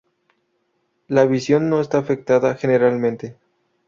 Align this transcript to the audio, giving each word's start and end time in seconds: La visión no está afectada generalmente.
La 1.07 1.25
visión 1.25 1.69
no 1.69 1.79
está 1.79 1.99
afectada 1.99 2.55
generalmente. 2.55 3.35